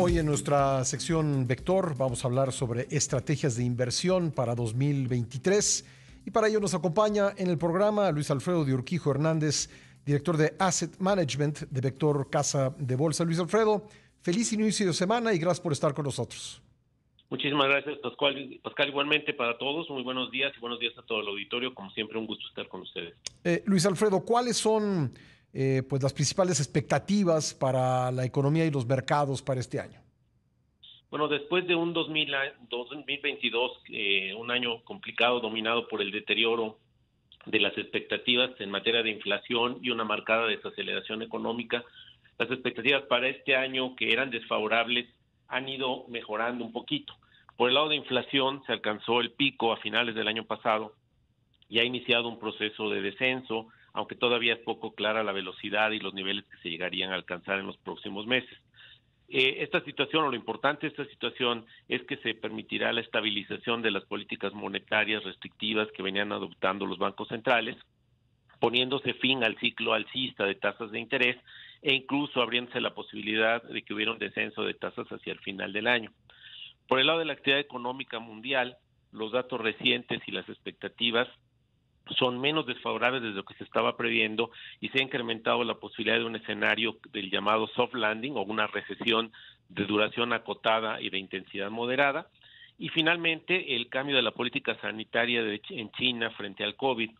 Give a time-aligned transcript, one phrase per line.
[0.00, 6.30] Hoy en nuestra sección Vector vamos a hablar sobre estrategias de inversión para 2023 y
[6.30, 9.68] para ello nos acompaña en el programa Luis Alfredo de Urquijo Hernández,
[10.06, 13.24] director de Asset Management de Vector Casa de Bolsa.
[13.24, 13.88] Luis Alfredo,
[14.22, 16.62] feliz inicio de semana y gracias por estar con nosotros.
[17.28, 18.60] Muchísimas gracias, Pascual.
[18.62, 21.74] Pascal, igualmente para todos, muy buenos días y buenos días a todo el auditorio.
[21.74, 23.14] Como siempre, un gusto estar con ustedes.
[23.42, 25.12] Eh, Luis Alfredo, ¿cuáles son
[25.52, 30.00] eh, pues las principales expectativas para la economía y los mercados para este año?
[31.10, 36.78] Bueno, después de un 2022, eh, un año complicado dominado por el deterioro
[37.46, 41.82] de las expectativas en materia de inflación y una marcada desaceleración económica,
[42.38, 45.08] las expectativas para este año que eran desfavorables
[45.48, 47.14] han ido mejorando un poquito.
[47.56, 50.94] Por el lado de inflación, se alcanzó el pico a finales del año pasado
[51.68, 55.98] y ha iniciado un proceso de descenso, aunque todavía es poco clara la velocidad y
[55.98, 58.56] los niveles que se llegarían a alcanzar en los próximos meses.
[59.28, 63.82] Eh, esta situación, o lo importante de esta situación, es que se permitirá la estabilización
[63.82, 67.76] de las políticas monetarias restrictivas que venían adoptando los bancos centrales,
[68.60, 71.36] poniéndose fin al ciclo alcista de tasas de interés
[71.82, 75.72] e incluso abriéndose la posibilidad de que hubiera un descenso de tasas hacia el final
[75.72, 76.12] del año.
[76.86, 78.76] Por el lado de la actividad económica mundial,
[79.10, 81.26] los datos recientes y las expectativas
[82.16, 86.18] son menos desfavorables desde lo que se estaba previendo y se ha incrementado la posibilidad
[86.18, 89.32] de un escenario del llamado soft landing o una recesión
[89.68, 92.28] de duración acotada y de intensidad moderada.
[92.78, 97.10] Y finalmente, el cambio de la política sanitaria de, en China frente al COVID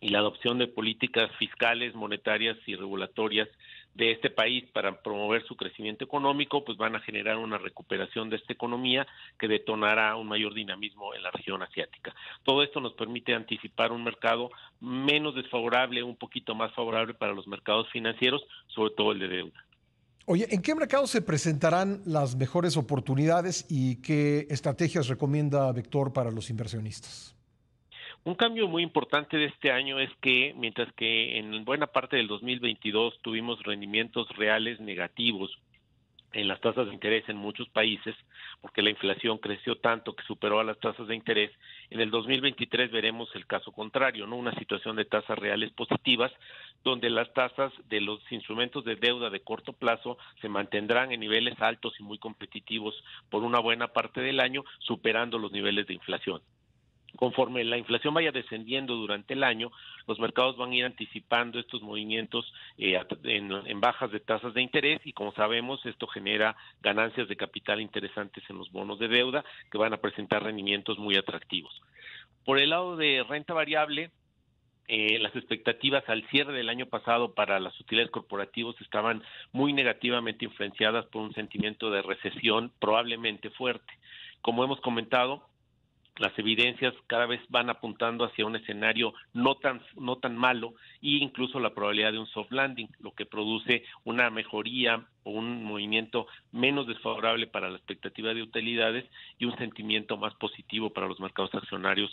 [0.00, 3.48] y la adopción de políticas fiscales, monetarias y regulatorias
[3.94, 8.36] de este país para promover su crecimiento económico, pues van a generar una recuperación de
[8.36, 9.06] esta economía
[9.38, 12.14] que detonará un mayor dinamismo en la región asiática.
[12.42, 17.46] Todo esto nos permite anticipar un mercado menos desfavorable, un poquito más favorable para los
[17.46, 19.64] mercados financieros, sobre todo el de deuda.
[20.26, 26.30] Oye, ¿en qué mercados se presentarán las mejores oportunidades y qué estrategias recomienda Vector para
[26.30, 27.36] los inversionistas?
[28.26, 32.26] Un cambio muy importante de este año es que mientras que en buena parte del
[32.26, 35.58] 2022 tuvimos rendimientos reales negativos
[36.32, 38.16] en las tasas de interés en muchos países,
[38.62, 41.50] porque la inflación creció tanto que superó a las tasas de interés,
[41.90, 44.36] en el 2023 veremos el caso contrario, ¿no?
[44.36, 46.32] Una situación de tasas reales positivas,
[46.82, 51.60] donde las tasas de los instrumentos de deuda de corto plazo se mantendrán en niveles
[51.60, 52.94] altos y muy competitivos
[53.28, 56.40] por una buena parte del año, superando los niveles de inflación.
[57.16, 59.70] Conforme la inflación vaya descendiendo durante el año,
[60.06, 65.00] los mercados van a ir anticipando estos movimientos eh, en, bajas de tasas de interés
[65.04, 69.78] y como sabemos esto genera ganancias de capital interesantes en los bonos de deuda que
[69.78, 71.80] van a presentar rendimientos muy atractivos.
[72.44, 74.10] Por el lado de renta variable,
[74.86, 80.44] eh, las expectativas al cierre del año pasado para las utilidades corporativas estaban muy negativamente
[80.44, 83.92] influenciadas por un sentimiento de recesión probablemente fuerte.
[84.42, 85.48] Como hemos comentado,
[86.18, 91.18] las evidencias cada vez van apuntando hacia un escenario no tan no tan malo e
[91.18, 96.26] incluso la probabilidad de un soft landing, lo que produce una mejoría o un movimiento
[96.52, 99.04] menos desfavorable para la expectativa de utilidades
[99.38, 102.12] y un sentimiento más positivo para los mercados accionarios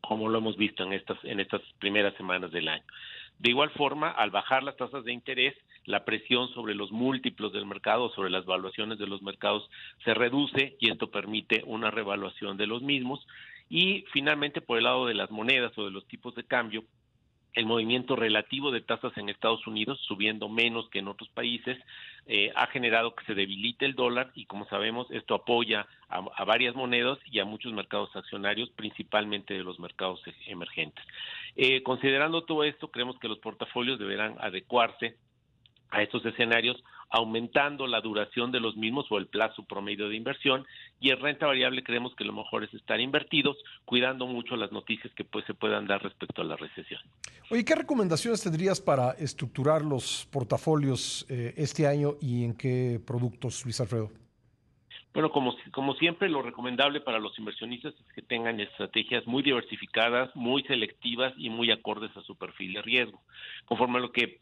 [0.00, 2.84] como lo hemos visto en estas en estas primeras semanas del año.
[3.38, 5.54] De igual forma, al bajar las tasas de interés,
[5.84, 9.68] la presión sobre los múltiplos del mercado, sobre las valuaciones de los mercados,
[10.04, 13.26] se reduce y esto permite una revaluación de los mismos.
[13.68, 16.84] Y finalmente, por el lado de las monedas o de los tipos de cambio,
[17.56, 21.78] el movimiento relativo de tasas en Estados Unidos, subiendo menos que en otros países,
[22.26, 26.74] eh, ha generado que se debilite el dólar y como sabemos esto apoya a, varias
[26.74, 31.02] monedas y a muchos mercados accionarios, principalmente de los mercados e-, emergentes.
[31.56, 35.16] Eh, considerando todo esto, creemos que los portafolios deberán adecuarse
[35.90, 40.66] a estos escenarios, aumentando la duración de los mismos o el plazo promedio de inversión
[41.00, 45.12] y en renta variable creemos que lo mejor es estar invertidos, cuidando mucho las noticias
[45.14, 47.00] que pues, se puedan dar respecto a la recesión.
[47.50, 53.64] Oye, ¿qué recomendaciones tendrías para estructurar los portafolios eh, este año y en qué productos,
[53.64, 54.10] Luis Alfredo?
[55.16, 60.28] Bueno, como, como siempre, lo recomendable para los inversionistas es que tengan estrategias muy diversificadas,
[60.36, 63.22] muy selectivas y muy acordes a su perfil de riesgo.
[63.64, 64.40] Conforme a lo que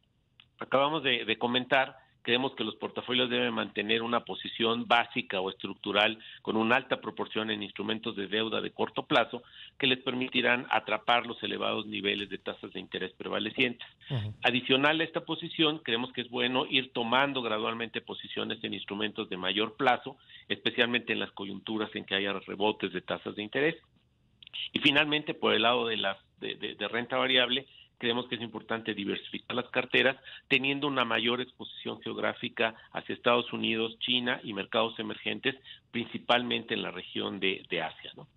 [0.58, 6.56] acabamos de, comentar, creemos que los portafolios deben mantener una posición básica o estructural con
[6.56, 9.42] una alta proporción en instrumentos de deuda de corto plazo
[9.78, 13.86] que les permitirán atrapar los elevados niveles de tasas de interés prevalecientes.
[14.42, 19.36] Adicional a esta posición, creemos que es bueno ir tomando gradualmente posiciones en instrumentos de
[19.36, 20.16] mayor plazo,
[20.48, 23.76] especialmente en las coyunturas en que haya rebotes de tasas de interés.
[24.72, 27.66] Y finalmente, por el lado de, las, de renta variable,
[28.04, 30.18] creemos que es importante diversificar las carteras,
[30.48, 35.54] teniendo una mayor exposición geográfica hacia Estados Unidos, China y mercados emergentes,
[35.90, 38.12] principalmente en la región de, Asia.
[38.14, 38.28] ¿no?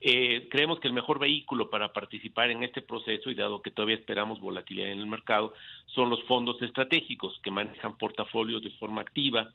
[0.00, 3.94] Eh, creemos que el mejor vehículo para participar en este proceso, y dado que todavía
[3.94, 5.54] esperamos volatilidad en el mercado,
[5.86, 9.52] son los fondos estratégicos que manejan portafolios de forma activa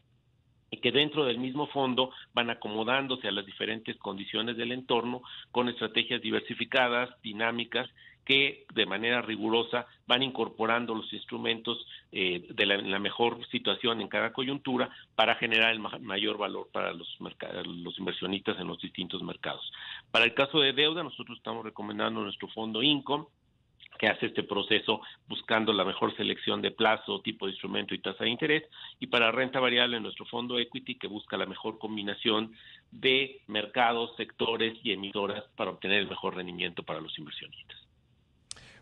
[0.72, 5.22] y que dentro del mismo fondo van acomodándose a las diferentes condiciones del entorno
[5.52, 7.90] con estrategias diversificadas, dinámicas
[8.30, 14.34] que de manera rigurosa van incorporando los instrumentos eh, de la, mejor situación en cada
[14.34, 17.10] coyuntura para generar el mayor valor para los,
[17.98, 19.72] inversionistas en los distintos mercados.
[20.12, 23.26] Para el caso de deuda, nosotros estamos recomendando nuestro fondo Income,
[23.98, 28.25] que hace este proceso buscando la mejor selección de plazo, tipo de instrumento y tasa
[28.25, 28.64] de interés,
[29.00, 32.54] y para renta variable nuestro fondo equity que busca la mejor combinación
[32.92, 37.88] de mercados, sectores y emisoras para obtener el mejor rendimiento para los inversionistas.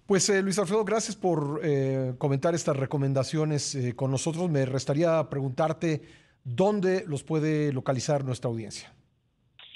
[0.07, 4.50] Pues eh, Luis Alfredo, gracias por eh, comentar estas recomendaciones eh, con nosotros.
[4.50, 6.01] Me restaría preguntarte
[6.45, 8.94] dónde los puede localizar nuestra audiencia.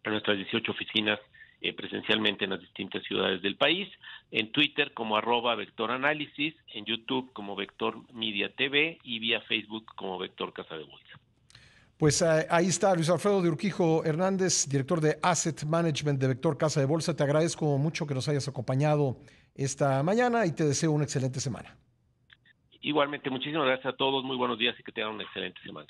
[0.04, 1.18] en nuestras 18 oficinas
[1.64, 3.88] eh, presencialmente en las distintas ciudades del país,
[4.30, 9.86] en Twitter como arroba Vector Análisis, en YouTube como Vector Media TV y vía Facebook
[9.96, 11.18] como Vector Casa de Bolsa.
[11.96, 16.58] Pues eh, ahí está Luis Alfredo de Urquijo Hernández, director de Asset Management de Vector
[16.58, 17.16] Casa de Bolsa.
[17.16, 19.16] Te agradezco mucho que nos hayas acompañado
[19.54, 21.78] esta mañana y te deseo una excelente semana.
[22.82, 25.88] Igualmente, muchísimas gracias a todos, muy buenos días y que tengan una excelente semana.